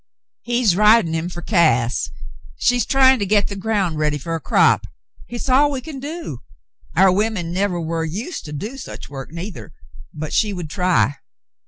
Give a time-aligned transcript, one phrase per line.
[0.41, 2.09] ''"He's rid'n' him fer Cass.
[2.57, 4.87] She's tryin' to get the ground ready fer a crap.
[5.27, 6.39] Hit's all we can do.
[6.95, 9.75] Our women nevah war used to do such work neither,
[10.11, 11.17] but she would try."